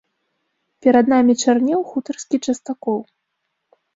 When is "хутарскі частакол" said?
1.91-2.99